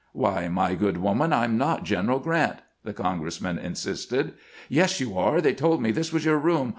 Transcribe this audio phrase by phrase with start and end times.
[0.13, 4.33] "Why, my good woman, I 'm not General Grant," the congressman insisted."
[4.67, 6.69] Yes, you are; they told me this was your room.